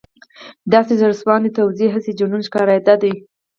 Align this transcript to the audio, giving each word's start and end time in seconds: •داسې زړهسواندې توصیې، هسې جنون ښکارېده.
•داسې 0.73 0.93
زړهسواندې 1.01 1.53
توصیې، 1.57 1.87
هسې 1.93 2.11
جنون 2.19 2.41
ښکارېده. 2.47 3.09